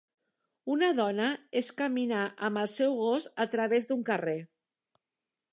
Una 0.75 0.87
dona 0.99 1.27
és 1.61 1.69
caminar 1.83 2.23
amb 2.49 2.63
el 2.63 2.71
seu 2.73 2.97
gos 3.03 3.31
a 3.47 3.51
través 3.55 3.91
d'un 3.93 4.03
carrer. 4.13 4.39